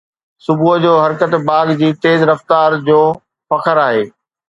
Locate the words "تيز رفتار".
2.07-2.69